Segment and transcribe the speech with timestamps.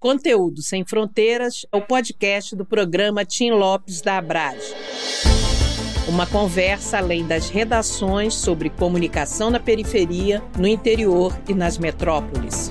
[0.00, 4.72] Conteúdo Sem Fronteiras é o podcast do programa Tim Lopes da Abrage.
[6.08, 12.68] Uma conversa além das redações sobre comunicação na periferia, no interior e nas metrópoles.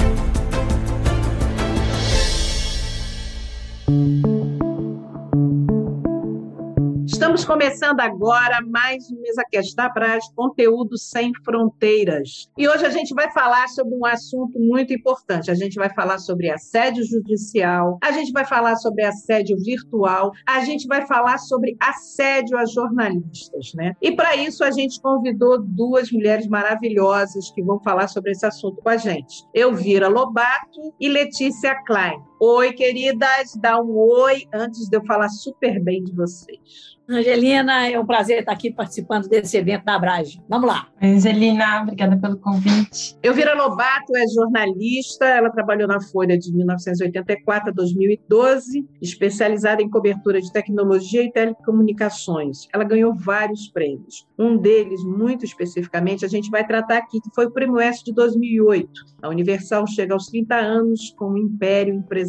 [7.37, 12.49] Estamos começando agora mais um MesaCast da Braz, conteúdo sem fronteiras.
[12.57, 15.51] E hoje a gente vai falar sobre um assunto muito importante.
[15.51, 20.61] A gente vai falar sobre assédio judicial, a gente vai falar sobre assédio virtual, a
[20.61, 23.93] gente vai falar sobre assédio a jornalistas, né?
[24.01, 28.81] E para isso a gente convidou duas mulheres maravilhosas que vão falar sobre esse assunto
[28.81, 29.45] com a gente.
[29.53, 32.17] Elvira Lobato e Letícia Klein.
[32.39, 36.97] Oi, queridas, dá um oi antes de eu falar super bem de vocês.
[37.09, 40.41] Angelina, é um prazer estar aqui participando desse evento da Abrage.
[40.49, 40.89] Vamos lá.
[41.01, 43.17] Angelina, obrigada pelo convite.
[43.23, 50.41] Elvira Lobato é jornalista, ela trabalhou na Folha de 1984 a 2012, especializada em cobertura
[50.41, 52.67] de tecnologia e telecomunicações.
[52.73, 54.27] Ela ganhou vários prêmios.
[54.37, 58.13] Um deles, muito especificamente, a gente vai tratar aqui, que foi o Prêmio S de
[58.13, 58.89] 2008.
[59.21, 62.26] A Universal chega aos 30 anos com um império empresarial.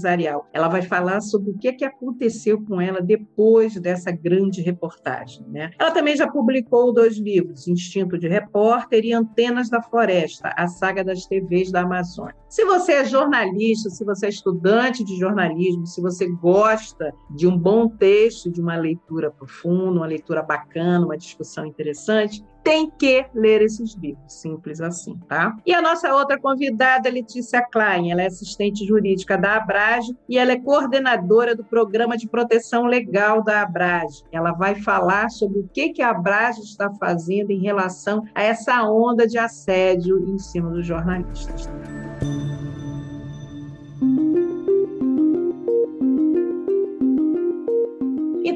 [0.53, 5.45] Ela vai falar sobre o que, que aconteceu com ela depois dessa grande reportagem.
[5.49, 5.71] Né?
[5.79, 11.05] Ela também já publicou dois livros, Instinto de Repórter e Antenas da Floresta, a saga
[11.05, 12.35] das TVs da Amazônia.
[12.49, 17.57] Se você é jornalista, se você é estudante de jornalismo, se você gosta de um
[17.57, 23.63] bom texto, de uma leitura profunda, uma leitura bacana, uma discussão interessante, tem que ler
[23.63, 25.57] esses livros, simples assim, tá?
[25.65, 30.53] E a nossa outra convidada, Letícia Klein, ela é assistente jurídica da Abrage e ela
[30.53, 34.23] é coordenadora do programa de proteção legal da Abrage.
[34.31, 38.83] Ela vai falar sobre o que, que a Abrage está fazendo em relação a essa
[38.83, 41.71] onda de assédio em cima dos jornalistas.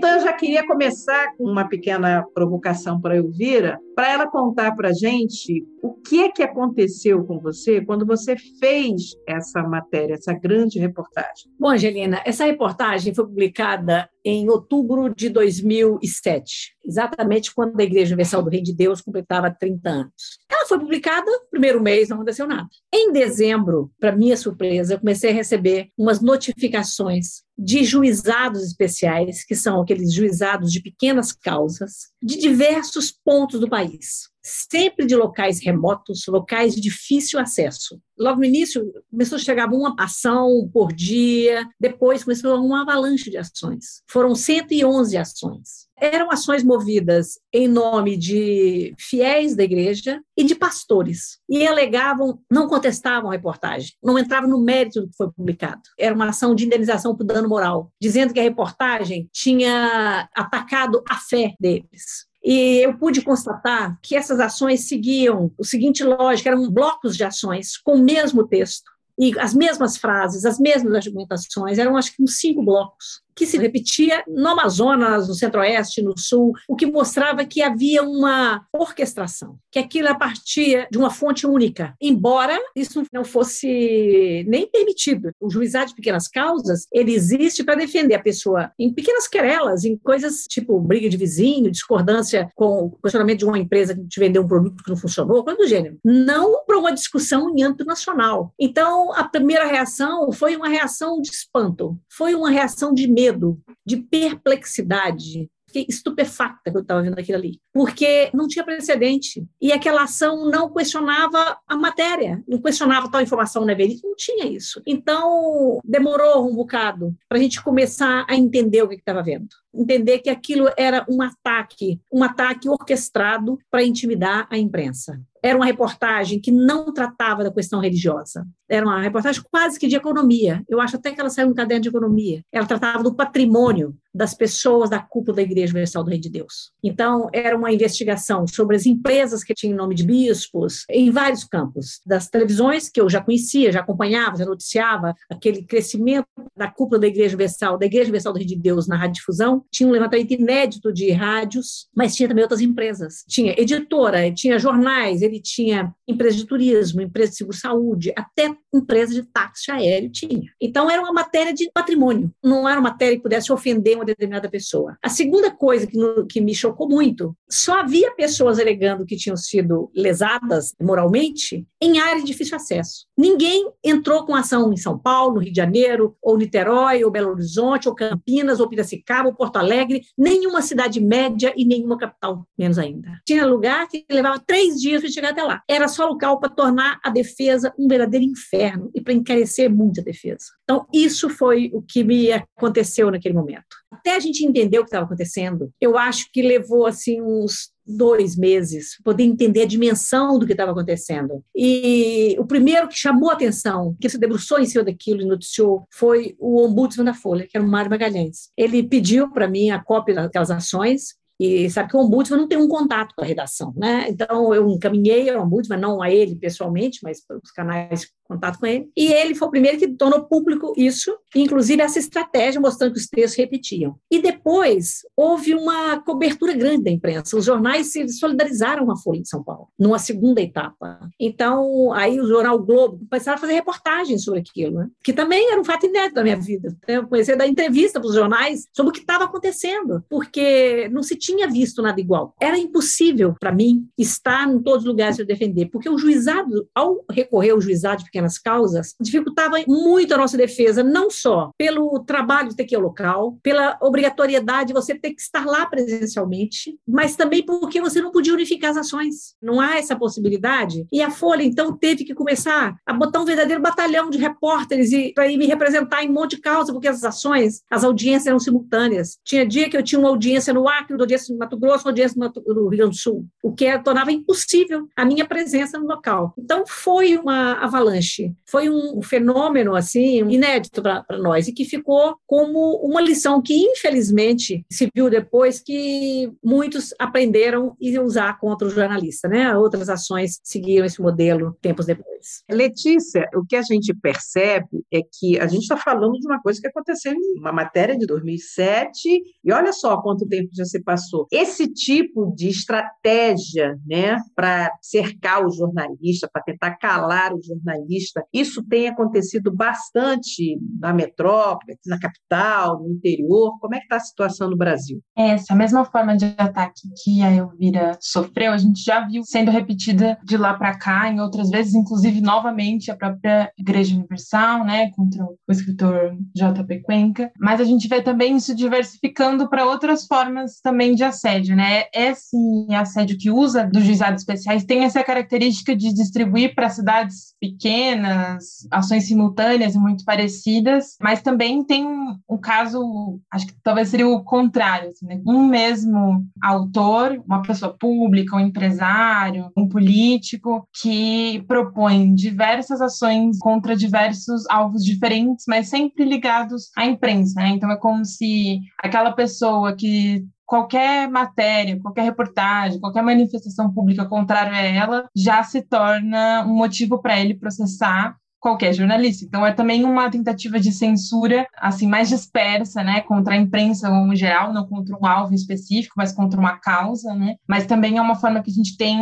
[0.03, 4.75] Então, eu já queria começar com uma pequena provocação para a Elvira, para ela contar
[4.75, 10.15] para a gente o que é que aconteceu com você quando você fez essa matéria,
[10.15, 11.53] essa grande reportagem.
[11.57, 18.43] Bom, Angelina, essa reportagem foi publicada em outubro de 2007, exatamente quando a Igreja Universal
[18.43, 20.39] do Reino de Deus completava 30 anos.
[20.51, 22.69] Ela foi publicada primeiro mês, não aconteceu nada.
[22.93, 29.55] Em dezembro, para minha surpresa, eu comecei a receber umas notificações de juizados especiais, que
[29.55, 36.27] são aqueles juizados de pequenas causas, de diversos pontos do país sempre de locais remotos,
[36.27, 38.01] locais de difícil acesso.
[38.19, 43.39] Logo no início, começou a chegar uma ação por dia, depois começou uma avalanche de
[43.39, 44.03] ações.
[44.07, 45.89] Foram 111 ações.
[45.97, 51.39] Eram ações movidas em nome de fiéis da igreja e de pastores.
[51.49, 55.83] E alegavam, não contestavam a reportagem, não entravam no mérito do que foi publicado.
[55.99, 61.17] Era uma ação de indenização por dano moral, dizendo que a reportagem tinha atacado a
[61.17, 62.32] fé deles.
[62.45, 67.77] E eu pude constatar que essas ações seguiam o seguinte lógica, eram blocos de ações
[67.77, 72.39] com o mesmo texto e as mesmas frases, as mesmas argumentações, eram acho que uns
[72.39, 77.63] cinco blocos que se repetia no Amazonas, no Centro-Oeste, no Sul, o que mostrava que
[77.63, 84.67] havia uma orquestração, que aquilo partia de uma fonte única, embora isso não fosse nem
[84.67, 85.31] permitido.
[85.41, 89.97] O juizado de pequenas causas, ele existe para defender a pessoa em pequenas querelas, em
[89.97, 94.43] coisas tipo briga de vizinho, discordância com o questionamento de uma empresa que te vendeu
[94.43, 95.99] um produto que não funcionou, coisa do gênero.
[96.05, 98.53] Não para uma discussão em âmbito nacional.
[98.59, 103.61] Então, a primeira reação foi uma reação de espanto, foi uma reação de medo medo,
[103.87, 105.49] de perplexidade.
[105.73, 109.47] Fiquei estupefacta quando estava vendo aquilo ali, porque não tinha precedente.
[109.59, 114.15] E aquela ação não questionava a matéria, não questionava tal informação não é verídica, não
[114.15, 114.83] tinha isso.
[114.87, 119.49] Então, demorou um bocado para a gente começar a entender o que estava vendo.
[119.75, 125.67] Entender que aquilo era um ataque, um ataque orquestrado para intimidar a imprensa era uma
[125.67, 128.47] reportagem que não tratava da questão religiosa.
[128.69, 130.63] Era uma reportagem quase que de economia.
[130.69, 132.45] Eu acho até que ela saiu no caderno de economia.
[132.53, 136.73] Ela tratava do patrimônio das pessoas da cúpula da Igreja Universal do Rei de Deus.
[136.83, 142.01] Então, era uma investigação sobre as empresas que tinham nome de bispos, em vários campos.
[142.05, 146.27] Das televisões, que eu já conhecia, já acompanhava, já noticiava, aquele crescimento
[146.57, 149.65] da cúpula da Igreja Universal, da Igreja Universal do Rei de Deus na radiodifusão.
[149.71, 153.25] Tinha um levantamento inédito de rádios, mas tinha também outras empresas.
[153.29, 159.23] Tinha editora, tinha jornais, ele tinha empresa de turismo, empresa de seguro-saúde, até empresa de
[159.23, 160.51] táxi aéreo tinha.
[160.61, 164.49] Então, era uma matéria de patrimônio, não era uma matéria que pudesse ofender uma determinada
[164.49, 164.97] pessoa.
[165.03, 169.37] A segunda coisa que, no, que me chocou muito, só havia pessoas alegando que tinham
[169.37, 173.07] sido lesadas moralmente em áreas de difícil acesso.
[173.17, 177.89] Ninguém entrou com ação em São Paulo, Rio de Janeiro, ou Niterói, ou Belo Horizonte,
[177.89, 183.21] ou Campinas, ou Piracicaba, ou Porto Alegre, nenhuma cidade média e nenhuma capital, menos ainda.
[183.27, 185.63] Tinha lugar que levava três dias para chegar até lá.
[185.69, 188.62] Era só local para tornar a defesa um verdadeiro inferno
[188.95, 190.45] e para encarecer muito a defesa.
[190.65, 193.65] Então, isso foi o que me aconteceu naquele momento.
[193.91, 198.37] Até a gente entender o que estava acontecendo, eu acho que levou assim uns dois
[198.37, 201.43] meses, poder entender a dimensão do que estava acontecendo.
[201.55, 205.87] E o primeiro que chamou a atenção, que se debruçou em cima daquilo e noticiou,
[205.91, 208.51] foi o ombudsman da Folha, que era o Mário Magalhães.
[208.57, 212.59] Ele pediu para mim a cópia daquelas ações, e sabe que o ombudsman não tem
[212.59, 214.07] um contato com a redação, né?
[214.09, 218.67] Então eu encaminhei ao ombudsman, não a ele pessoalmente, mas para os canais contato com
[218.67, 218.91] ele.
[218.97, 223.07] E ele foi o primeiro que tornou público isso, inclusive essa estratégia, mostrando que os
[223.07, 223.97] textos repetiam.
[224.11, 227.37] E depois houve uma cobertura grande da imprensa.
[227.37, 231.01] Os jornais se solidarizaram com a Folha de São Paulo, numa segunda etapa.
[231.19, 234.89] Então, aí o jornal Globo começaram a fazer reportagens sobre aquilo, né?
[235.03, 236.75] que também era um fato inédito da minha vida.
[236.87, 241.03] Eu comecei a dar entrevista para os jornais sobre o que estava acontecendo, porque não
[241.03, 242.35] se tinha visto nada igual.
[242.41, 247.05] Era impossível para mim estar em todos os lugares para defender, porque o juizado, ao
[247.11, 251.99] recorrer ao juizado de pequena pequenas causas, dificultava muito a nossa defesa, não só pelo
[252.01, 256.79] trabalho ter que ir ao local, pela obrigatoriedade de você ter que estar lá presencialmente,
[256.87, 259.35] mas também porque você não podia unificar as ações.
[259.43, 260.87] Não há essa possibilidade.
[260.93, 265.27] E a Folha, então, teve que começar a botar um verdadeiro batalhão de repórteres para
[265.27, 269.19] ir me representar em um monte de causa, porque as ações, as audiências eram simultâneas.
[269.25, 271.91] Tinha dia que eu tinha uma audiência no Acre, outra audiência no Mato Grosso, uma
[271.91, 275.79] audiência no, Mato, no Rio Grande do Sul, o que tornava impossível a minha presença
[275.79, 276.35] no local.
[276.39, 278.02] Então, foi uma avalanche
[278.47, 284.65] foi um fenômeno assim inédito para nós e que ficou como uma lição que infelizmente
[284.71, 289.57] se viu depois que muitos aprenderam e usar contra o jornalista, né?
[289.57, 292.43] Outras ações seguiram esse modelo tempos depois.
[292.51, 296.61] Letícia, o que a gente percebe é que a gente está falando de uma coisa
[296.61, 301.27] que aconteceu em uma matéria de 2007 e olha só quanto tempo já se passou.
[301.33, 307.92] Esse tipo de estratégia, né, para cercar o jornalista, para tentar calar o jornalista
[308.33, 313.59] isso tem acontecido bastante na metrópole, na capital, no interior.
[313.61, 315.01] Como é que está a situação no Brasil?
[315.17, 320.19] Essa mesma forma de ataque que a Elvira sofreu, a gente já viu sendo repetida
[320.25, 325.25] de lá para cá, em outras vezes, inclusive novamente a própria Igreja Universal, né, contra
[325.25, 326.81] o escritor J.P.
[326.83, 327.31] Cuenca.
[327.39, 331.85] Mas a gente vê também isso diversificando para outras formas também de assédio, né?
[331.95, 332.37] Esse
[332.71, 338.67] assédio que usa dos juizados especiais tem essa característica de distribuir para cidades pequenas pequenas,
[338.71, 344.89] ações simultâneas muito parecidas, mas também tem um, caso, acho que talvez seria o contrário,
[344.89, 345.21] assim, né?
[345.27, 353.77] um mesmo autor, uma pessoa pública, um empresário, um político, que propõe diversas ações contra
[353.77, 357.41] diversos alvos diferentes, mas sempre ligados à imprensa.
[357.41, 357.49] Né?
[357.51, 364.53] Então é como se aquela pessoa que qualquer matéria, qualquer reportagem, qualquer manifestação pública contrária
[364.53, 369.25] a ela já se torna um motivo para ele processar qualquer jornalista.
[369.25, 374.17] Então é também uma tentativa de censura assim mais dispersa, né, contra a imprensa em
[374.17, 377.37] geral, não contra um alvo específico, mas contra uma causa, né?
[377.49, 378.99] Mas também é uma forma que a gente tem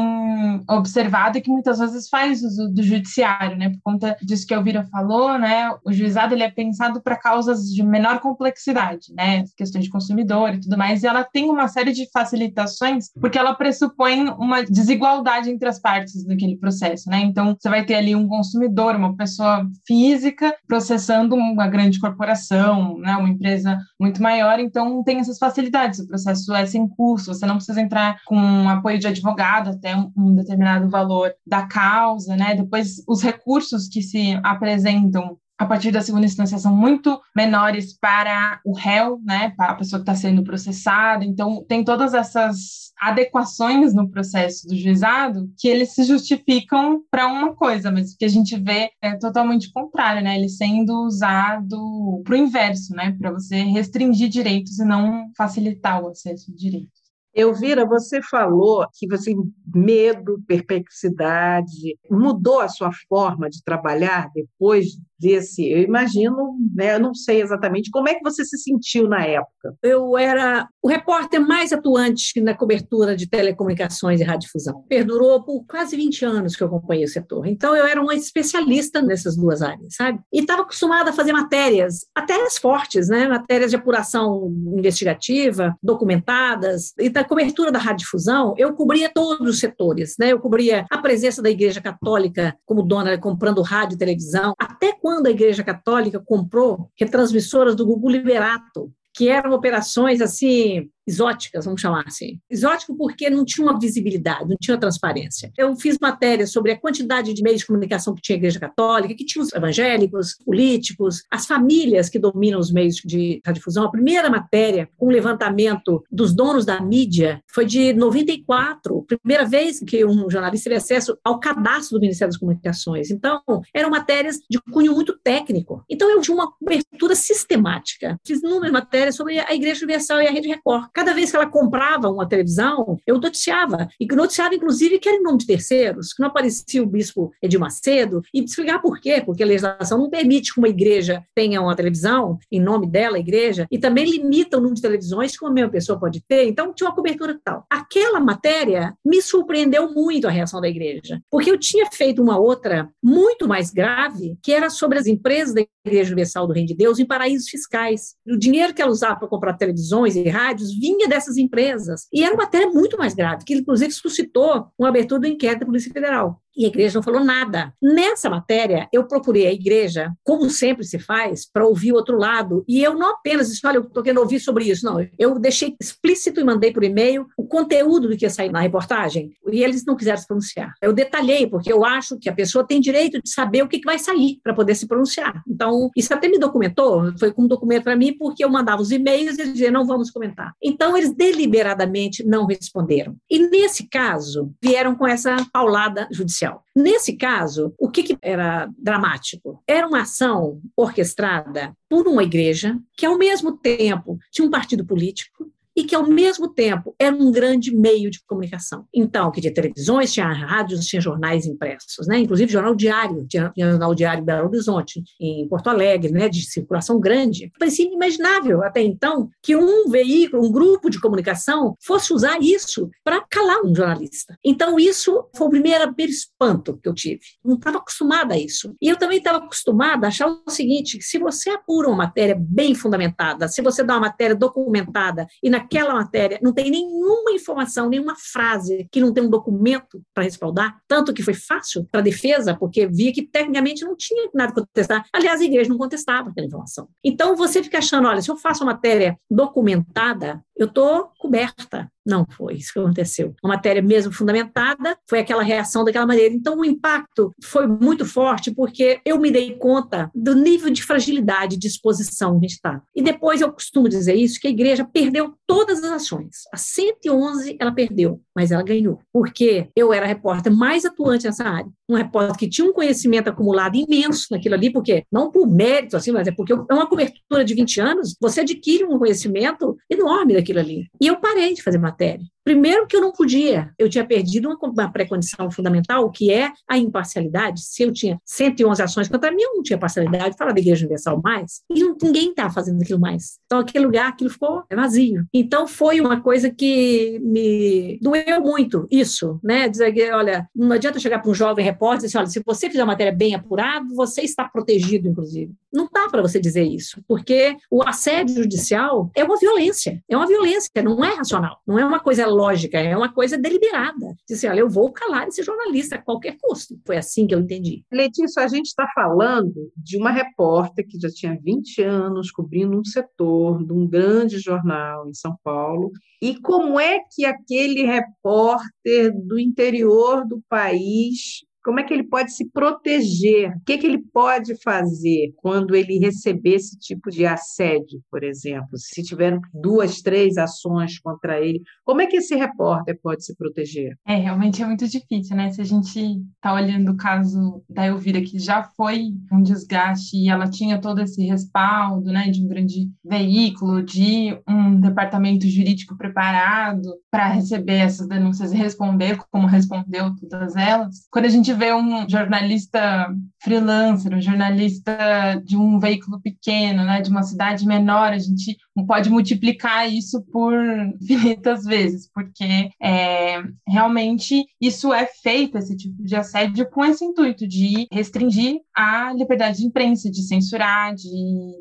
[0.69, 3.71] observado e que muitas vezes faz uso do judiciário, né?
[3.71, 5.71] Por conta disso que a Elvira falou, né?
[5.87, 9.45] O juizado ele é pensado para causas de menor complexidade, né?
[9.57, 13.55] Questões de consumidor e tudo mais, e ela tem uma série de facilitações porque ela
[13.55, 17.21] pressupõe uma desigualdade entre as partes daquele processo, né?
[17.21, 22.99] Então você vai ter ali um consumidor, uma pessoa pessoa física processando uma grande corporação,
[22.99, 26.01] né, uma empresa muito maior, então tem essas facilidades.
[26.01, 30.35] O processo é sem custo, você não precisa entrar com apoio de advogado até um
[30.35, 32.55] determinado valor da causa, né?
[32.55, 38.59] Depois os recursos que se apresentam a partir da segunda instância são muito menores para
[38.65, 41.23] o réu, né, para a pessoa que está sendo processada.
[41.23, 47.55] Então, tem todas essas adequações no processo do juizado que eles se justificam para uma
[47.55, 50.39] coisa, mas o que a gente vê é totalmente contrário, né?
[50.39, 56.09] Ele sendo usado para o inverso, né, para você restringir direitos e não facilitar o
[56.09, 57.00] acesso a direitos.
[57.35, 59.35] Elvira, você falou que você
[59.75, 64.87] medo, perplexidade, mudou a sua forma de trabalhar depois
[65.21, 69.25] desse, eu imagino, né, eu não sei exatamente como é que você se sentiu na
[69.27, 69.77] época.
[69.83, 74.83] Eu era o repórter mais atuante na cobertura de telecomunicações e radiodifusão.
[74.89, 77.47] Perdurou por quase 20 anos que eu acompanhei o setor.
[77.47, 80.19] Então eu era uma especialista nessas duas áreas, sabe?
[80.33, 83.29] E estava acostumada a fazer matérias, matérias fortes, né?
[83.29, 86.95] Matérias de apuração investigativa, documentadas.
[86.99, 90.33] E da cobertura da radiodifusão, eu cobria todos os setores, né?
[90.33, 95.27] Eu cobria a presença da Igreja Católica como dona comprando rádio e televisão, até quando
[95.27, 102.05] a Igreja Católica comprou retransmissoras do Gugu Liberato, que eram operações assim exóticas, vamos chamar
[102.07, 102.39] assim.
[102.49, 105.53] Exótico porque não tinha uma visibilidade, não tinha transparência.
[105.57, 109.15] Eu fiz matéria sobre a quantidade de meios de comunicação que tinha a Igreja Católica,
[109.15, 113.85] que tinha os evangélicos, políticos, as famílias que dominam os meios de radiodifusão.
[113.85, 119.81] A primeira matéria, com um levantamento dos donos da mídia, foi de 94, primeira vez
[119.81, 123.11] que um jornalista teve acesso ao cadastro do Ministério das Comunicações.
[123.11, 123.41] Então,
[123.75, 125.85] eram matérias de cunho muito técnico.
[125.89, 128.19] Então, eu tinha uma cobertura sistemática.
[128.27, 130.91] Fiz inúmeras matérias sobre a Igreja Universal e a Rede Record.
[131.01, 133.89] Cada vez que ela comprava uma televisão, eu noticiava.
[133.99, 137.59] E noticiava, inclusive, que era em nome de terceiros, que não aparecia o bispo Edir
[137.59, 141.75] Macedo, e explicar por quê, porque a legislação não permite que uma igreja tenha uma
[141.75, 145.51] televisão em nome dela, a igreja, e também limita o número de televisões que uma
[145.51, 146.47] mesma pessoa pode ter.
[146.47, 147.65] Então, tinha uma cobertura tal.
[147.71, 152.91] Aquela matéria me surpreendeu muito a reação da igreja, porque eu tinha feito uma outra
[153.03, 156.99] muito mais grave, que era sobre as empresas da Igreja Universal do Reino de Deus
[156.99, 158.15] em paraísos fiscais.
[158.27, 162.09] O dinheiro que ela usava para comprar televisões e rádios vinha dessas empresas.
[162.13, 165.67] E era uma matéria muito mais grave, que inclusive suscitou uma abertura do inquérito da
[165.67, 167.73] Polícia Federal e a igreja não falou nada.
[167.81, 172.63] Nessa matéria, eu procurei a igreja, como sempre se faz, para ouvir o outro lado.
[172.69, 174.85] E eu não apenas disse, olha, eu estou querendo ouvir sobre isso.
[174.85, 178.61] Não, eu deixei explícito e mandei por e-mail o conteúdo do que ia sair na
[178.61, 179.33] reportagem.
[179.51, 180.75] E eles não quiseram se pronunciar.
[180.83, 183.99] Eu detalhei, porque eu acho que a pessoa tem direito de saber o que vai
[183.99, 185.43] sair para poder se pronunciar.
[185.49, 189.39] Então, isso até me documentou, foi como documento para mim, porque eu mandava os e-mails
[189.39, 190.53] e eles diziam, não vamos comentar.
[190.63, 193.17] Então, eles deliberadamente não responderam.
[193.31, 196.50] E nesse caso, vieram com essa paulada judicial.
[196.75, 199.63] Nesse caso, o que, que era dramático?
[199.67, 205.51] Era uma ação orquestrada por uma igreja que, ao mesmo tempo, tinha um partido político,
[205.81, 208.85] e que, ao mesmo tempo, era um grande meio de comunicação.
[208.95, 212.19] Então, que tinha televisões, tinha rádios, tinha jornais impressos, né?
[212.19, 216.29] inclusive jornal diário, tinha, jornal diário Belo Horizonte, em Porto Alegre, né?
[216.29, 217.51] de circulação grande.
[217.59, 223.25] Parecia inimaginável até então que um veículo, um grupo de comunicação fosse usar isso para
[223.31, 224.37] calar um jornalista.
[224.45, 227.21] Então, isso foi o primeiro espanto que eu tive.
[227.43, 228.75] Não estava acostumada a isso.
[228.83, 232.75] E eu também estava acostumada a achar o seguinte, se você apura uma matéria bem
[232.75, 237.89] fundamentada, se você dá uma matéria documentada e na naquela matéria não tem nenhuma informação,
[237.89, 242.03] nenhuma frase que não tem um documento para respaldar, tanto que foi fácil para a
[242.03, 245.05] defesa, porque via que tecnicamente não tinha nada a contestar.
[245.13, 246.89] Aliás, a igreja não contestava aquela informação.
[247.05, 251.91] Então, você fica achando, olha, se eu faço uma matéria documentada, eu estou coberta.
[252.11, 253.33] Não foi isso que aconteceu.
[253.41, 256.35] Uma matéria mesmo fundamentada, foi aquela reação daquela maneira.
[256.35, 261.57] Então, o impacto foi muito forte, porque eu me dei conta do nível de fragilidade,
[261.57, 262.83] de exposição que a gente está.
[262.97, 266.43] E depois eu costumo dizer isso, que a igreja perdeu todas as ações.
[266.53, 269.01] A 111 ela perdeu, mas ela ganhou.
[269.13, 271.71] Porque eu era a repórter mais atuante nessa área.
[271.89, 276.11] Um repórter que tinha um conhecimento acumulado imenso naquilo ali, porque não por mérito, assim,
[276.11, 280.61] mas é porque é uma cobertura de 20 anos, você adquire um conhecimento enorme daquilo
[280.61, 280.89] ali.
[281.01, 282.00] E eu parei de fazer matéria.
[282.43, 286.79] Primeiro que eu não podia, eu tinha perdido uma, uma pré-condição fundamental, que é a
[286.79, 287.63] imparcialidade.
[287.63, 291.21] Se eu tinha 111 ações contra mim, eu não tinha parcialidade, falar da Igreja Universal
[291.23, 293.39] mais, e não, ninguém estava fazendo aquilo mais.
[293.45, 295.25] Então, aquele lugar, aquilo ficou vazio.
[295.33, 299.69] Então, foi uma coisa que me doeu muito, isso, né?
[299.69, 302.69] Dizer que, olha, não adianta chegar para um jovem repórter e dizer, olha, se você
[302.69, 305.53] fizer uma matéria bem apurada, você está protegido, inclusive.
[305.73, 310.27] Não dá para você dizer isso, porque o assédio judicial é uma violência, é uma
[310.27, 314.15] violência, não é racional, não é uma coisa lógica, é uma coisa deliberada.
[314.29, 316.79] Disse, olha, eu vou calar esse jornalista a qualquer custo.
[316.85, 317.85] Foi assim que eu entendi.
[317.93, 322.85] Letícia, a gente está falando de uma repórter que já tinha 20 anos cobrindo um
[322.85, 325.93] setor de um grande jornal em São Paulo.
[326.21, 332.33] E como é que aquele repórter do interior do país como é que ele pode
[332.33, 333.51] se proteger?
[333.51, 338.77] O que, que ele pode fazer quando ele receber esse tipo de assédio, por exemplo?
[338.77, 343.97] Se tiver duas, três ações contra ele, como é que esse repórter pode se proteger?
[344.07, 345.51] É, realmente é muito difícil, né?
[345.51, 346.01] Se a gente
[346.35, 351.01] está olhando o caso da Elvira, que já foi um desgaste e ela tinha todo
[351.01, 358.09] esse respaldo, né, de um grande veículo, de um departamento jurídico preparado para receber essas
[358.09, 361.07] denúncias e responder como respondeu todas elas.
[361.11, 363.09] Quando a gente vê um jornalista
[363.43, 368.57] freelancer, um jornalista de um veículo pequeno, né, de uma cidade menor, a gente
[368.87, 370.55] pode multiplicar isso por
[371.01, 377.47] infinitas vezes, porque é, realmente isso é feito, esse tipo de assédio, com esse intuito
[377.47, 381.09] de restringir a liberdade de imprensa, de censurar, de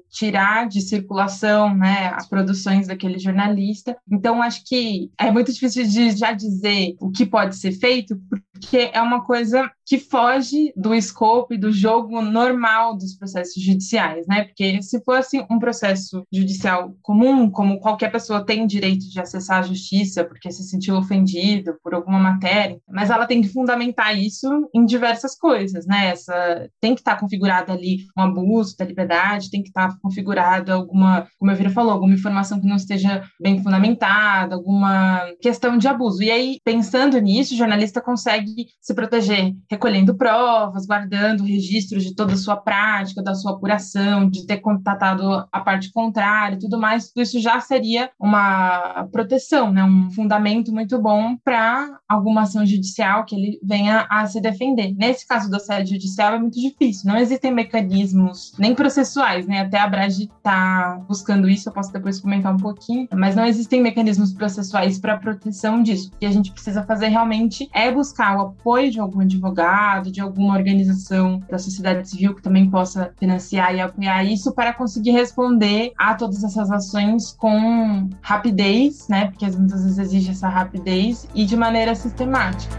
[0.10, 3.98] tirar de circulação né, as produções daquele jornalista.
[4.12, 8.90] Então, acho que é muito difícil de já dizer o que pode ser feito, porque
[8.94, 14.44] é uma coisa que foge do escopo e do jogo normal dos processos judiciais, né?
[14.44, 19.64] Porque se fosse um processo judicial comum, como qualquer pessoa tem direito de acessar a
[19.64, 24.86] justiça porque se sentiu ofendido por alguma matéria, mas ela tem que fundamentar isso em
[24.86, 26.10] diversas coisas, né?
[26.10, 29.98] Essa tem que estar tá configurada ali um abuso da liberdade, tem que estar tá
[30.02, 35.78] configurada alguma, como a Vira falou, alguma informação que não esteja bem fundamentada, alguma questão
[35.78, 36.24] de abuso.
[36.24, 42.34] E aí, pensando nisso, o jornalista consegue se proteger recolhendo provas, guardando registros de toda
[42.34, 47.10] a sua prática, da sua apuração, de ter contatado a parte contrária e tudo mais,
[47.10, 49.84] tudo isso já seria uma proteção, né?
[49.84, 54.96] um fundamento muito bom para alguma ação judicial que ele venha a se defender.
[54.96, 59.62] Nesse caso do assédio judicial é muito difícil, não existem mecanismos nem processuais, né?
[59.62, 63.82] Até a Brage está buscando isso, eu posso depois comentar um pouquinho, mas não existem
[63.82, 66.12] mecanismos processuais para proteção disso.
[66.14, 70.22] O que a gente precisa fazer realmente é buscar o apoio de algum advogado, de
[70.22, 75.94] alguma organização da sociedade civil que também possa financiar e apoiar isso para conseguir responder
[75.98, 79.28] a todas essas ações com rapidez, né?
[79.28, 82.76] Porque muitas vezes exige essa rapidez e de maneira sistemática.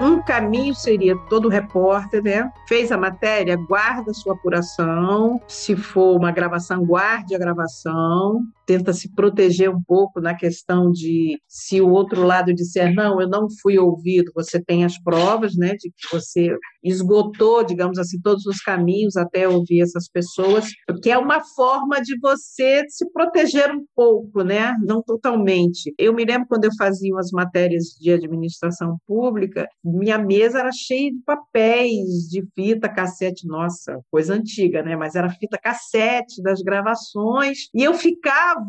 [0.00, 2.48] Um caminho seria todo repórter, né?
[2.68, 5.40] Fez a matéria, guarda a sua apuração.
[5.48, 11.40] Se for uma gravação, guarde a gravação tenta se proteger um pouco na questão de
[11.48, 15.70] se o outro lado disser não, eu não fui ouvido, você tem as provas, né,
[15.70, 20.66] de que você esgotou, digamos assim, todos os caminhos até ouvir essas pessoas,
[21.02, 25.94] que é uma forma de você se proteger um pouco, né, não totalmente.
[25.98, 31.10] Eu me lembro quando eu fazia umas matérias de administração pública, minha mesa era cheia
[31.10, 37.68] de papéis, de fita cassete, nossa, coisa antiga, né, mas era fita cassete das gravações,
[37.74, 38.60] e eu ficava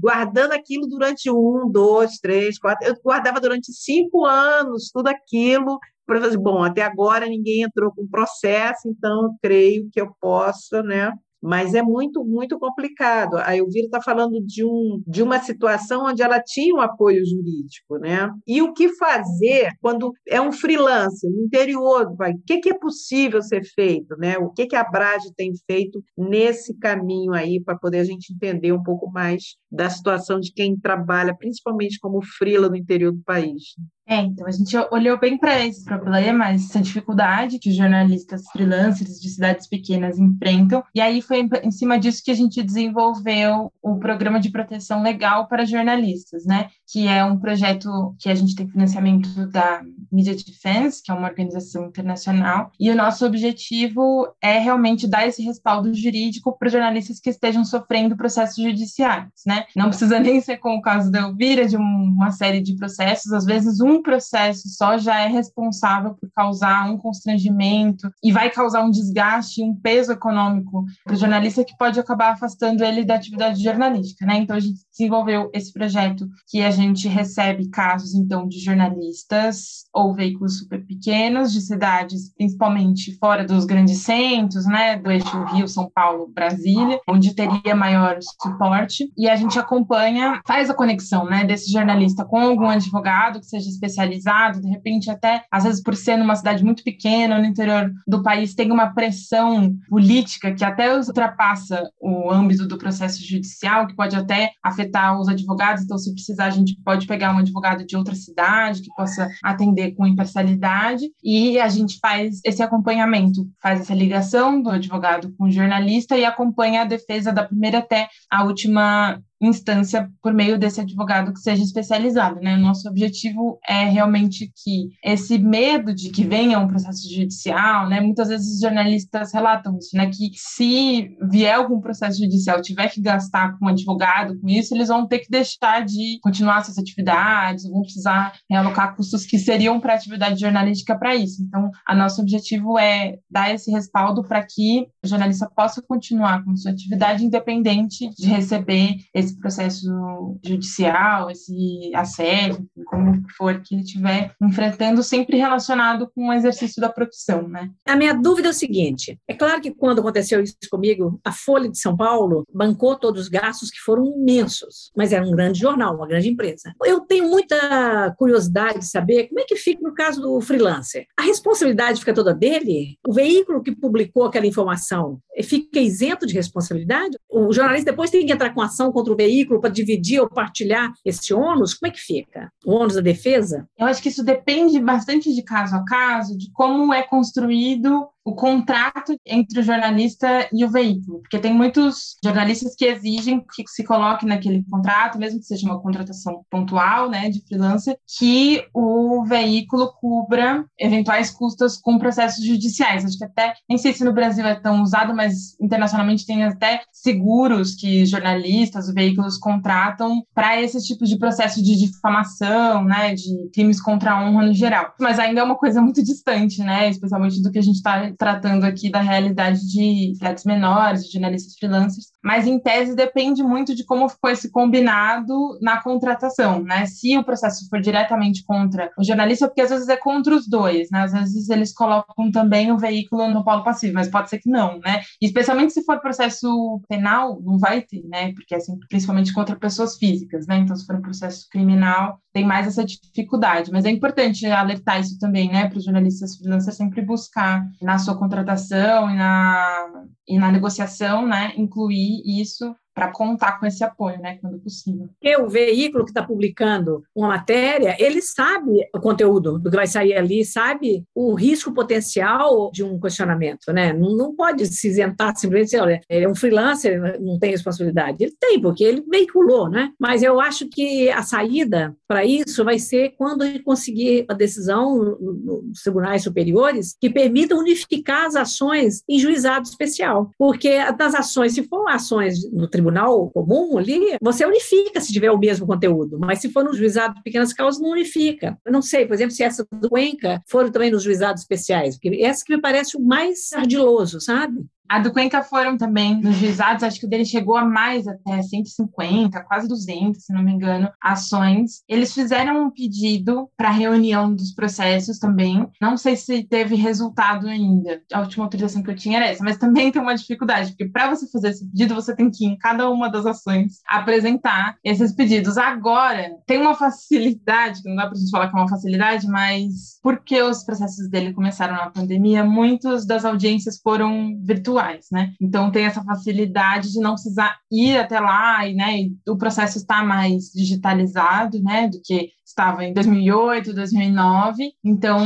[0.00, 2.88] guardando aquilo durante um, dois, três, quatro.
[2.88, 8.06] Eu guardava durante cinco anos tudo aquilo para fazer, bom, até agora ninguém entrou com
[8.06, 13.36] processo, então eu creio que eu possa, né, mas é muito, muito complicado.
[13.38, 17.98] A Elvira está falando de, um, de uma situação onde ela tinha um apoio jurídico,
[17.98, 18.30] né?
[18.46, 22.36] E o que fazer quando é um freelancer no interior do país?
[22.36, 24.38] O que, que é possível ser feito, né?
[24.38, 28.72] O que, que a Brage tem feito nesse caminho aí para poder a gente entender
[28.72, 33.62] um pouco mais da situação de quem trabalha, principalmente como freela no interior do país?
[34.06, 39.20] É, então a gente olhou bem para esse problema, essa dificuldade que os jornalistas freelancers
[39.20, 43.96] de cidades pequenas enfrentam, e aí foi em cima disso que a gente desenvolveu o
[43.98, 46.68] programa de proteção legal para jornalistas, né?
[46.90, 51.28] Que é um projeto que a gente tem financiamento da Media Defense, que é uma
[51.28, 57.30] organização internacional, e o nosso objetivo é realmente dar esse respaldo jurídico para jornalistas que
[57.30, 59.64] estejam sofrendo processos judiciais, né?
[59.76, 63.44] Não precisa nem ser com o caso da Elvira, de uma série de processos, às
[63.44, 68.90] vezes um processo só já é responsável por causar um constrangimento e vai causar um
[68.90, 74.24] desgaste, um peso econômico para o jornalista que pode acabar afastando ele da atividade jornalística,
[74.24, 74.36] né?
[74.36, 80.14] Então a gente desenvolveu esse projeto que a gente recebe casos então de jornalistas ou
[80.14, 85.90] veículos super pequenos de cidades, principalmente fora dos grandes centros, né, do eixo Rio, São
[85.94, 89.10] Paulo, Brasília, onde teria maior suporte.
[89.16, 93.68] E a gente acompanha, faz a conexão, né, desse jornalista com algum advogado que seja
[93.68, 98.22] especializado, de repente até, às vezes por ser numa cidade muito pequena, no interior do
[98.22, 104.16] país, tem uma pressão política que até ultrapassa o âmbito do processo judicial, que pode
[104.16, 104.81] até afetar
[105.20, 108.94] os advogados, então se precisar a gente pode pegar um advogado de outra cidade que
[108.94, 115.32] possa atender com imparcialidade e a gente faz esse acompanhamento, faz essa ligação do advogado
[115.36, 120.58] com o jornalista e acompanha a defesa da primeira até a última instância por meio
[120.58, 122.56] desse advogado que seja especializado, né?
[122.56, 128.00] O nosso objetivo é realmente que esse medo de que venha um processo judicial, né?
[128.00, 130.06] Muitas vezes os jornalistas relatam isso, né?
[130.06, 134.88] Que se vier algum processo judicial, tiver que gastar com um advogado com isso, eles
[134.88, 139.94] vão ter que deixar de continuar suas atividades, vão precisar realocar custos que seriam para
[139.94, 141.42] atividade jornalística para isso.
[141.42, 146.56] Então, a nosso objetivo é dar esse respaldo para que o jornalista possa continuar com
[146.56, 154.34] sua atividade independente de receber esse processo judicial, esse assédio, como for que ele estiver
[154.40, 157.70] enfrentando, sempre relacionado com o exercício da profissão, né?
[157.86, 161.68] A minha dúvida é o seguinte: é claro que quando aconteceu isso comigo, a Folha
[161.68, 165.96] de São Paulo bancou todos os gastos que foram imensos, mas era um grande jornal,
[165.96, 166.74] uma grande empresa.
[166.84, 171.06] Eu tenho muita curiosidade de saber como é que fica no caso do freelancer.
[171.18, 172.98] A responsabilidade fica toda dele?
[173.06, 177.18] O veículo que publicou aquela informação fica isento de responsabilidade?
[177.28, 180.92] O jornalista depois tem que entrar com ação contra o veículo para dividir ou partilhar
[181.04, 181.74] esse ônus?
[181.74, 182.50] Como é que fica?
[182.64, 183.66] O ônus da defesa?
[183.78, 188.34] Eu acho que isso depende bastante de caso a caso, de como é construído o
[188.34, 193.84] contrato entre o jornalista e o veículo, porque tem muitos jornalistas que exigem que se
[193.84, 199.92] coloque naquele contrato, mesmo que seja uma contratação pontual, né, de freelancer, que o veículo
[200.00, 203.04] cubra eventuais custas com processos judiciais.
[203.04, 206.82] Acho que até, nem sei se no Brasil é tão usado, mas internacionalmente tem até
[206.92, 213.80] seguros que jornalistas, veículos contratam para esses tipos de processos de difamação, né, de crimes
[213.80, 214.94] contra a honra no geral.
[215.00, 218.64] Mas ainda é uma coisa muito distante, né, especialmente do que a gente está tratando
[218.64, 223.84] aqui da realidade de cidades menores, de jornalistas freelancers, mas em tese depende muito de
[223.84, 226.86] como foi esse combinado na contratação, né?
[226.86, 230.88] Se o processo for diretamente contra o jornalista, porque às vezes é contra os dois,
[230.90, 231.02] né?
[231.02, 234.78] Às vezes eles colocam também o veículo no polo passivo, mas pode ser que não,
[234.78, 235.02] né?
[235.20, 238.32] especialmente se for processo penal, não vai ter, né?
[238.32, 240.58] Porque é sempre, principalmente contra pessoas físicas, né?
[240.58, 243.70] Então, se for um processo criminal, tem mais essa dificuldade.
[243.70, 245.68] Mas é importante alertar isso também, né?
[245.68, 249.86] Para os jornalistas freelancers sempre buscar na sua contratação e na,
[250.28, 251.52] e na negociação, né?
[251.56, 255.08] Incluir isso para contar com esse apoio, né, quando possível.
[255.20, 259.86] Porque o veículo que está publicando uma matéria, ele sabe o conteúdo do que vai
[259.86, 263.92] sair ali, sabe o risco potencial de um questionamento, né?
[263.92, 268.18] Não, pode se isentar simplesmente dizer, olha, ele é um freelancer, não tem responsabilidade.
[268.20, 269.92] Ele tem, porque ele veiculou, né?
[269.98, 275.16] Mas eu acho que a saída para isso vai ser quando ele conseguir a decisão
[275.20, 280.30] nos tribunais superiores que permita unificar as ações em juizado especial.
[280.38, 285.30] Porque das ações, se for ações no tribunal tribunal comum ali, você unifica se tiver
[285.30, 288.58] o mesmo conteúdo, mas se for no juizado de pequenas causas, não unifica.
[288.64, 292.22] Eu não sei, por exemplo, se essa do Cuenca foram também nos juizados especiais, porque
[292.22, 294.64] essa que me parece o mais ardiloso, sabe?
[294.92, 298.42] A do Cuenca foram também nos juizados, acho que o dele chegou a mais até
[298.42, 301.82] 150, quase 200, se não me engano, ações.
[301.88, 305.66] Eles fizeram um pedido para reunião dos processos também.
[305.80, 308.02] Não sei se teve resultado ainda.
[308.12, 311.08] A última autorização que eu tinha era essa, mas também tem uma dificuldade, porque para
[311.08, 315.56] você fazer esse pedido, você tem que em cada uma das ações apresentar esses pedidos.
[315.56, 319.26] Agora, tem uma facilidade, que não dá para a gente falar que é uma facilidade,
[319.26, 325.32] mas porque os processos dele começaram na pandemia, muitas das audiências foram virtuais virtuais, né?
[325.40, 329.78] Então tem essa facilidade de não precisar ir até lá e, né, e o processo
[329.78, 335.18] está mais digitalizado, né, do que estava em 2008, 2009, então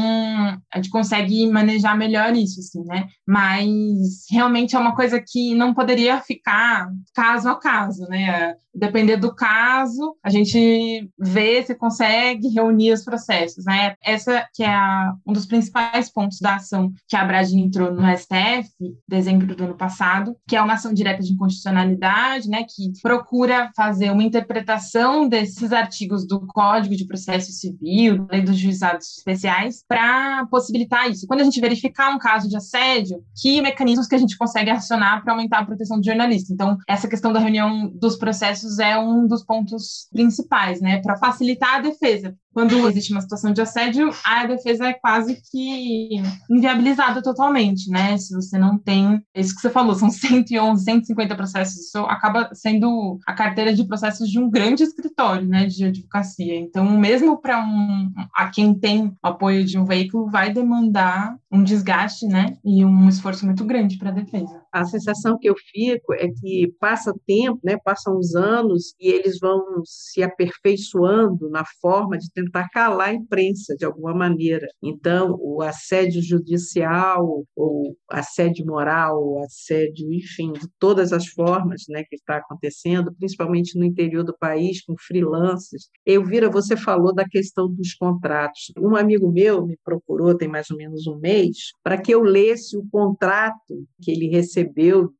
[0.73, 3.07] a gente consegue manejar melhor isso, assim, né?
[3.27, 8.55] Mas realmente é uma coisa que não poderia ficar caso a caso, né?
[8.75, 13.95] Depender do caso, a gente vê se consegue reunir os processos, né?
[14.03, 18.03] Essa que é a, um dos principais pontos da ação que a Brad entrou no
[18.17, 18.71] STF,
[19.09, 22.65] dezembro do ano passado, que é uma ação direta de inconstitucionalidade, né?
[22.65, 29.19] Que procura fazer uma interpretação desses artigos do Código de processo civil, lei dos juizados
[29.19, 31.27] especiais, para possibilitar isso.
[31.27, 35.25] Quando a gente verificar um caso de assédio, que mecanismos que a gente consegue acionar
[35.25, 36.53] para aumentar a proteção do jornalista?
[36.53, 41.77] Então, essa questão da reunião dos processos é um dos pontos principais, né, para facilitar
[41.77, 47.91] a defesa quando existe uma situação de assédio, a defesa é quase que inviabilizada totalmente,
[47.91, 48.17] né?
[48.17, 52.49] Se você não tem, é isso que você falou, são 111, 150 processos, isso acaba
[52.55, 56.59] sendo a carteira de processos de um grande escritório, né, de advocacia.
[56.59, 62.27] Então, mesmo para um a quem tem apoio de um veículo vai demandar um desgaste,
[62.27, 64.61] né, e um esforço muito grande para a defesa.
[64.81, 69.39] A sensação que eu fico é que passa tempo, né, passam os anos e eles
[69.41, 74.67] vão se aperfeiçoando na forma de tentar calar a imprensa de alguma maneira.
[74.83, 82.17] Então, o assédio judicial, ou assédio moral, assédio, enfim, de todas as formas né, que
[82.17, 85.89] está acontecendo, principalmente no interior do país, com freelancers.
[86.05, 88.73] Elvira, você falou da questão dos contratos.
[88.79, 92.77] Um amigo meu me procurou tem mais ou menos um mês para que eu lesse
[92.77, 94.66] o contrato que ele recebeu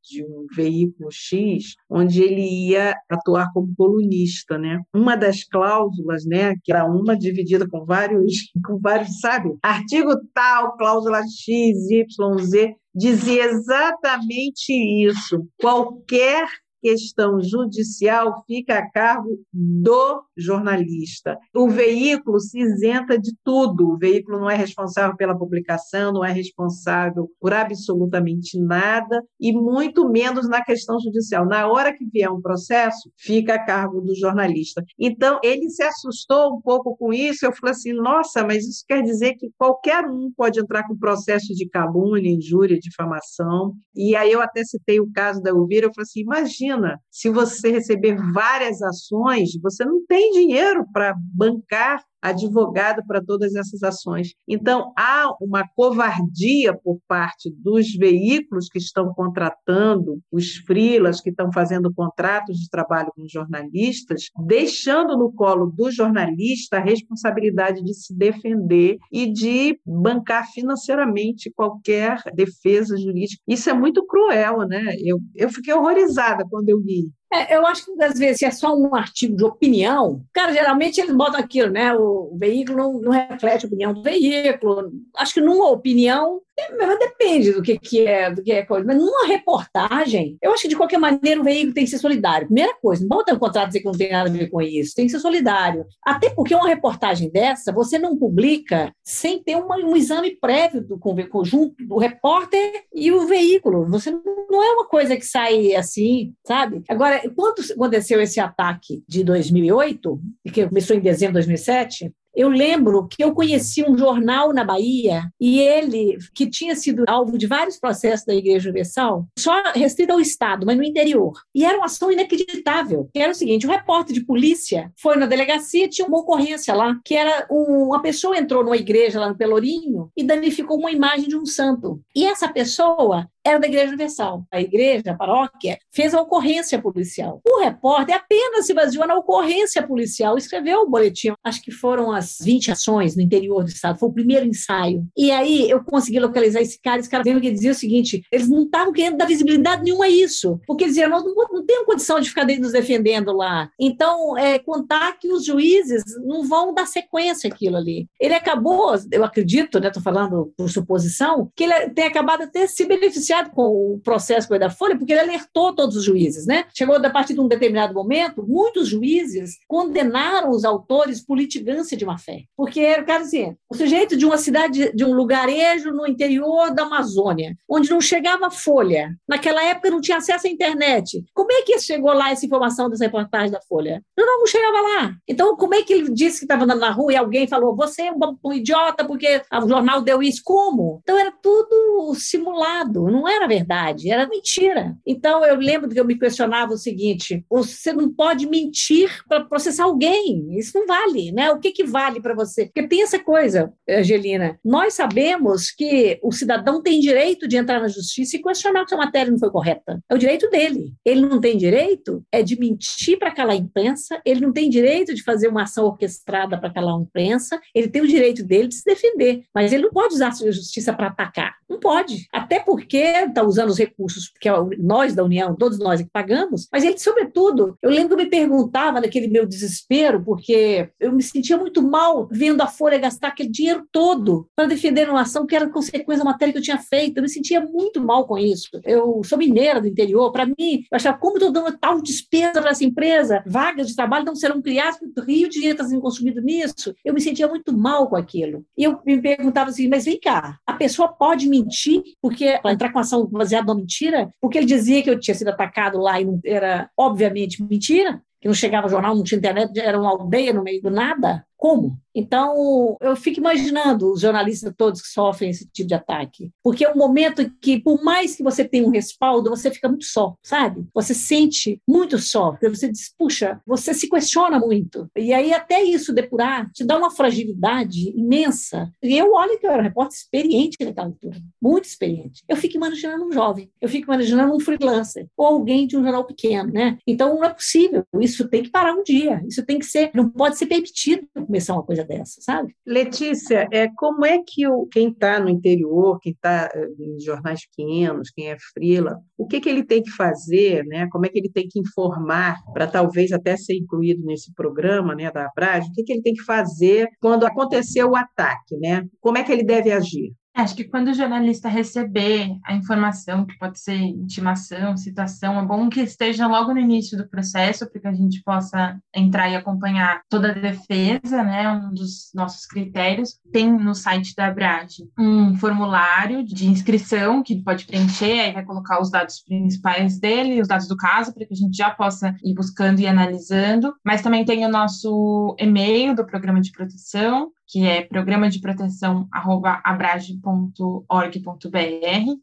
[0.03, 4.81] de um veículo X, onde ele ia atuar como colunista, né?
[4.95, 9.57] Uma das cláusulas, né, que era uma dividida com vários, com vários, sabe?
[9.63, 15.47] Artigo tal, cláusula X, Y, Z, dizia exatamente isso.
[15.61, 16.47] Qualquer
[16.87, 21.37] questão judicial fica a cargo do jornalista.
[21.53, 23.88] O veículo se isenta de tudo.
[23.88, 30.09] O veículo não é responsável pela publicação, não é responsável por absolutamente nada e muito
[30.09, 31.44] menos na questão judicial.
[31.44, 34.85] Na hora que vier um processo, fica a cargo do jornalista.
[34.96, 37.44] Então, ele se assustou um pouco com isso.
[37.44, 41.53] Eu falei assim: nossa, mas isso quer dizer que qualquer um pode entrar com processo
[41.53, 43.75] de calúnia, injúria, difamação.
[43.92, 45.87] E aí eu até citei o caso da Elvira.
[45.87, 51.15] Eu falei assim: imagina Imagina, se você receber várias ações, você não tem dinheiro para
[51.35, 54.35] bancar advogado para todas essas ações.
[54.49, 61.53] Então, há uma covardia por parte dos veículos que estão contratando os frilas, que estão
[61.53, 68.17] fazendo contratos de trabalho com jornalistas, deixando no colo do jornalista a responsabilidade de se
[68.17, 73.43] defender e de bancar financeiramente qualquer defesa jurídica.
[73.47, 74.95] Isso é muito cruel, né?
[75.05, 77.11] Eu, eu fiquei horrorizada quando eu li.
[77.33, 81.01] É, eu acho que às vezes se é só um artigo de opinião, cara, geralmente
[81.01, 81.93] eles botam aquilo, né?
[81.95, 84.93] O, veículo não, não, reflete a opinião do veículo.
[85.17, 88.87] Acho que numa opinião é, depende do que, que é, do que é coisa.
[88.87, 92.47] Mas numa reportagem, eu acho que de qualquer maneira o veículo tem que ser solidário.
[92.47, 94.95] Primeira coisa, não bota um contrato dizer que não tem nada a ver com isso,
[94.95, 95.85] tem que ser solidário.
[96.05, 100.99] Até porque uma reportagem dessa, você não publica sem ter uma, um exame prévio do
[100.99, 103.87] conjunto do repórter e o veículo.
[103.91, 106.83] Você não é uma coisa que sai assim, sabe?
[106.89, 110.20] Agora, quando aconteceu esse ataque de 2008,
[110.52, 115.22] que começou em dezembro de 2007, eu lembro que eu conheci um jornal na Bahia
[115.40, 120.20] e ele, que tinha sido alvo de vários processos da Igreja Universal, só restrito ao
[120.20, 121.33] Estado, mas no interior.
[121.55, 123.09] E era uma ação inacreditável.
[123.14, 127.14] Era o seguinte: um repórter de polícia foi na delegacia, tinha uma ocorrência lá, que
[127.14, 131.37] era um, uma pessoa entrou numa igreja lá no Pelourinho e danificou uma imagem de
[131.37, 132.02] um santo.
[132.14, 134.45] E essa pessoa era da Igreja Universal.
[134.51, 137.41] A igreja, a paróquia, fez a ocorrência policial.
[137.47, 141.33] O repórter apenas se baseou na ocorrência policial, escreveu o boletim.
[141.45, 145.07] Acho que foram as 20 ações no interior do estado, foi o primeiro ensaio.
[145.17, 148.49] E aí eu consegui localizar esse cara, esse cara vendo que dizia o seguinte: eles
[148.49, 151.87] não estavam querendo dar visibilidade nenhuma a isso, porque eles diziam, nós não, não temos
[151.87, 153.71] condição de ficar nos defendendo lá.
[153.79, 158.09] Então, é, contar que os juízes não vão dar sequência àquilo ali.
[158.21, 162.85] Ele acabou, eu acredito, né, estou falando por suposição, que ele tem acabado até se
[162.87, 166.64] beneficiar com o processo da Folha, porque ele alertou todos os juízes, né?
[166.75, 172.05] Chegou a partir de um determinado momento, muitos juízes condenaram os autores por litigância de
[172.05, 175.90] má fé, porque era o cara assim, o sujeito de uma cidade, de um lugarejo
[175.92, 181.25] no interior da Amazônia, onde não chegava folha, naquela época não tinha acesso à internet.
[181.35, 184.03] Como é que chegou lá essa informação dessa reportagem da Folha?
[184.16, 185.14] Não, não chegava lá.
[185.29, 188.03] Então, como é que ele disse que estava andando na rua e alguém falou, você
[188.03, 190.42] é um, um idiota porque o jornal deu isso?
[190.44, 191.01] Como?
[191.03, 194.97] Então, era tudo simulado, não não era verdade, era mentira.
[195.05, 199.85] Então eu lembro que eu me questionava o seguinte: você não pode mentir para processar
[199.85, 201.51] alguém, isso não vale, né?
[201.51, 202.67] O que, que vale para você?
[202.67, 207.89] Porque tem essa coisa, Angelina, nós sabemos que o cidadão tem direito de entrar na
[207.89, 210.01] justiça e questionar se a matéria não foi correta.
[210.09, 210.95] É o direito dele.
[211.05, 215.15] Ele não tem direito é de mentir para calar a imprensa, ele não tem direito
[215.15, 218.77] de fazer uma ação orquestrada para calar a imprensa, ele tem o direito dele de
[218.77, 221.57] se defender, mas ele não pode usar a justiça para atacar.
[221.69, 222.27] Não pode.
[222.33, 226.69] Até porque está usando os recursos que é nós da União, todos nós que pagamos,
[226.73, 231.23] mas ele, sobretudo, eu lembro que eu me perguntava naquele meu desespero, porque eu me
[231.23, 235.55] sentia muito mal vendo a Folha gastar aquele dinheiro todo para defender uma ação que
[235.55, 237.19] era consequência da matéria que eu tinha feito.
[237.19, 238.71] Eu me sentia muito mal com isso.
[238.85, 242.71] Eu sou mineira do interior, para mim, eu achava como estou dando tal despesa para
[242.71, 246.95] essa empresa, vagas de trabalho não serão criadas, rio de dinheiro está sendo consumido nisso.
[247.05, 248.64] Eu me sentia muito mal com aquilo.
[248.77, 252.92] E eu me perguntava assim, mas vem cá, a pessoa pode mentir porque ela entrar
[253.27, 256.41] com baseada numa mentira, porque ele dizia que eu tinha sido atacado lá e não,
[256.45, 260.81] era obviamente mentira, que não chegava jornal, não tinha internet, era uma aldeia no meio
[260.83, 261.45] do nada.
[261.66, 261.98] Como?
[262.16, 266.50] Então, eu fico imaginando os jornalistas todos que sofrem esse tipo de ataque.
[266.62, 270.07] Porque é um momento que, por mais que você tenha um respaldo, você fica muito
[270.07, 270.87] só, sabe?
[270.94, 272.52] Você sente muito só.
[272.52, 275.11] Porque você diz, puxa, você se questiona muito.
[275.14, 278.90] E aí, até isso depurar, te dá uma fragilidade imensa.
[279.02, 282.42] E eu olho que eu era um repórter experiente naquela altura, muito experiente.
[282.48, 286.24] Eu fico imaginando um jovem, eu fico imaginando um freelancer, ou alguém de um jornal
[286.24, 286.96] pequeno, né?
[287.07, 288.05] Então, não é possível.
[288.18, 289.42] Isso tem que parar um dia.
[289.46, 292.75] Isso tem que ser, não pode ser permitido começar uma coisa dessa, sabe?
[292.87, 297.66] Letícia, é, como é que o, quem está no interior, quem está eh, em jornais
[297.66, 301.09] pequenos, quem é frila, o que, que ele tem que fazer, né?
[301.11, 305.31] como é que ele tem que informar para talvez até ser incluído nesse programa né,
[305.31, 309.05] da Abrage, o que, que ele tem que fazer quando acontecer o ataque, né?
[309.21, 310.33] como é que ele deve agir?
[310.57, 315.90] Acho que quando o jornalista receber a informação, que pode ser intimação, citação, é bom
[315.90, 320.23] que esteja logo no início do processo, para que a gente possa entrar e acompanhar
[320.31, 321.71] toda a defesa, né?
[321.71, 323.38] Um dos nossos critérios.
[323.53, 328.99] Tem no site da Abrage um formulário de inscrição que pode preencher, aí vai colocar
[328.99, 332.55] os dados principais dele, os dados do caso, para que a gente já possa ir
[332.55, 333.95] buscando e analisando.
[334.03, 339.29] Mas também tem o nosso e-mail do programa de proteção, que é programa de proteção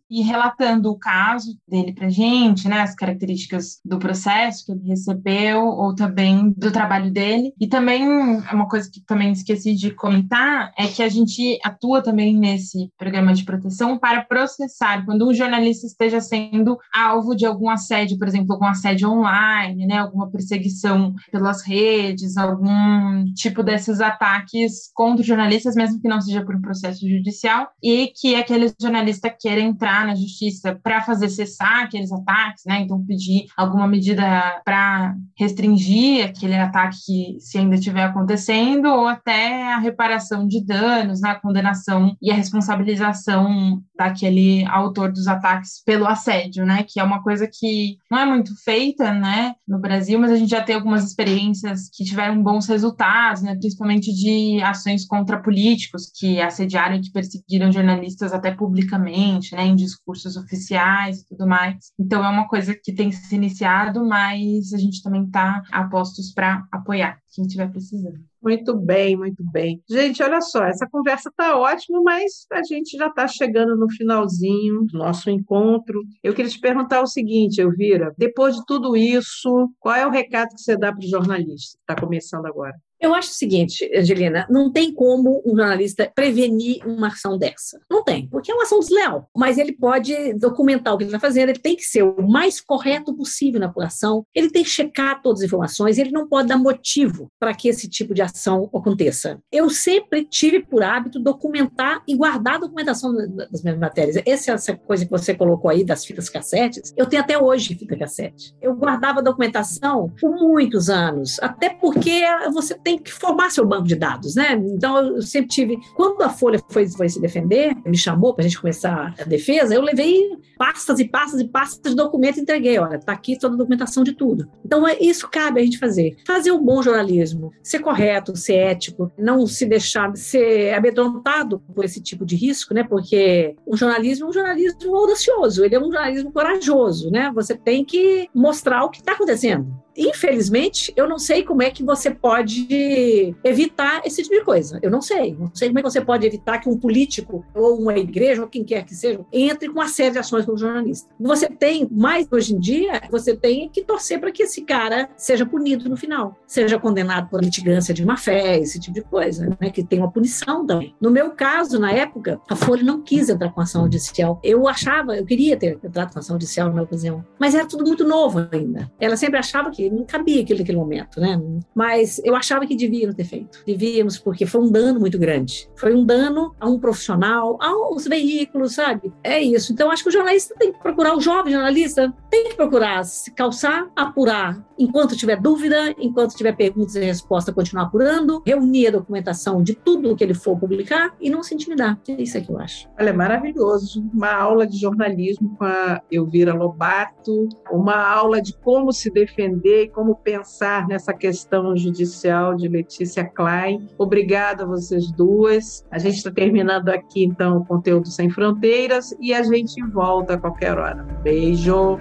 [0.10, 5.66] e relatando o caso dele para gente, né, as características do processo que ele recebeu,
[5.66, 7.54] ou também do trabalho dele.
[7.60, 12.36] E também, uma coisa que também esqueci de comentar, é que a gente atua também
[12.36, 18.18] nesse programa de proteção para processar, quando um jornalista esteja sendo alvo de algum assédio,
[18.18, 25.13] por exemplo, algum assédio online, né, alguma perseguição pelas redes, algum tipo desses ataques com
[25.14, 29.62] contra jornalistas, mesmo que não seja por um processo judicial, e que aquele jornalista queira
[29.62, 32.82] entrar na justiça para fazer cessar aqueles ataques, né?
[32.82, 39.74] Então, pedir alguma medida para restringir aquele ataque que, se ainda estiver acontecendo, ou até
[39.74, 41.30] a reparação de danos, né?
[41.30, 46.84] a condenação e a responsabilização daquele autor dos ataques pelo assédio, né?
[46.88, 49.54] Que é uma coisa que não é muito feita, né?
[49.68, 53.56] No Brasil, mas a gente já tem algumas experiências que tiveram bons resultados, né?
[53.56, 59.66] Principalmente de ações ações contra políticos que assediaram e que perseguiram jornalistas até publicamente, né,
[59.66, 61.92] em discursos oficiais e tudo mais.
[62.00, 66.34] Então é uma coisa que tem se iniciado, mas a gente também está a postos
[66.34, 68.20] para apoiar quem estiver precisando.
[68.42, 69.82] Muito bem, muito bem.
[69.90, 74.84] Gente, olha só, essa conversa está ótima, mas a gente já está chegando no finalzinho
[74.84, 76.02] do nosso encontro.
[76.22, 80.50] Eu queria te perguntar o seguinte, Elvira: depois de tudo isso, qual é o recado
[80.50, 82.76] que você dá para o jornalista que está começando agora?
[83.04, 87.78] Eu acho o seguinte, Angelina, não tem como um jornalista prevenir uma ação dessa.
[87.92, 89.30] Não tem, porque é uma ação desleal.
[89.36, 92.62] Mas ele pode documentar o que ele está fazendo, ele tem que ser o mais
[92.62, 96.58] correto possível na apuração, ele tem que checar todas as informações, ele não pode dar
[96.58, 99.38] motivo para que esse tipo de ação aconteça.
[99.52, 104.16] Eu sempre tive por hábito documentar e guardar a documentação das minhas matérias.
[104.26, 107.98] Essa, essa coisa que você colocou aí das fitas cassetes, eu tenho até hoje fita
[107.98, 108.56] cassete.
[108.62, 113.88] Eu guardava documentação por muitos anos, até porque você tem tem que formar seu banco
[113.88, 114.54] de dados, né?
[114.54, 115.78] Então, eu sempre tive.
[115.96, 119.74] Quando a Folha foi, foi se defender, me chamou para a gente começar a defesa,
[119.74, 120.22] eu levei
[120.58, 122.78] pastas e pastas e pastas de documento e entreguei.
[122.78, 124.48] Olha, está aqui toda a documentação de tudo.
[124.64, 126.16] Então, é, isso cabe a gente fazer.
[126.26, 132.02] Fazer um bom jornalismo, ser correto, ser ético, não se deixar ser amedrontado por esse
[132.02, 132.84] tipo de risco, né?
[132.84, 137.32] Porque o jornalismo é um jornalismo audacioso, ele é um jornalismo corajoso, né?
[137.34, 141.84] Você tem que mostrar o que está acontecendo infelizmente, eu não sei como é que
[141.84, 144.80] você pode evitar esse tipo de coisa.
[144.82, 145.36] Eu não sei.
[145.38, 148.48] Não sei como é que você pode evitar que um político ou uma igreja ou
[148.48, 151.10] quem quer que seja entre com uma série de ações como jornalista.
[151.20, 155.46] Você tem, mais hoje em dia, você tem que torcer para que esse cara seja
[155.46, 159.70] punido no final, seja condenado por litigância de má fé, esse tipo de coisa, né?
[159.70, 160.96] que tem uma punição também.
[161.00, 164.40] No meu caso, na época, a Folha não quis entrar com ação judicial.
[164.44, 168.04] Eu achava, eu queria ter entrado com ação judicial na ocasião, mas era tudo muito
[168.04, 168.92] novo ainda.
[169.00, 171.42] Ela sempre achava que não cabia aquilo naquele momento, né?
[171.74, 173.64] Mas eu achava que devíamos ter feito.
[173.66, 175.70] Devíamos, porque foi um dano muito grande.
[175.76, 179.12] Foi um dano a um profissional, aos veículos, sabe?
[179.24, 179.74] É isso.
[179.74, 183.32] Então, acho que o jornalista tem que procurar, o jovem jornalista tem que procurar se
[183.32, 189.62] calçar, apurar enquanto tiver dúvida, enquanto tiver perguntas e respostas, continuar apurando, reunir a documentação
[189.62, 192.00] de tudo que ele for publicar e não se intimidar.
[192.08, 192.88] É isso que eu acho.
[193.00, 194.04] Olha, é maravilhoso.
[194.14, 199.90] Uma aula de jornalismo com a Elvira Lobato, uma aula de como se defender e
[199.90, 203.90] como pensar nessa questão judicial de Letícia Klein.
[203.98, 205.86] Obrigada a vocês duas.
[205.92, 210.38] A gente está terminando aqui, então, o Conteúdo Sem Fronteiras e a gente volta a
[210.38, 211.04] qualquer hora.
[211.24, 211.98] Beijo!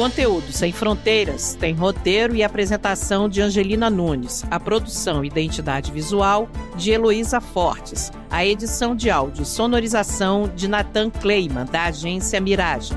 [0.00, 6.48] Conteúdo Sem Fronteiras tem roteiro e apresentação de Angelina Nunes, a produção e identidade visual
[6.74, 12.96] de Heloísa Fortes, a edição de áudio e sonorização de Nathan Kleiman, da agência Miragem.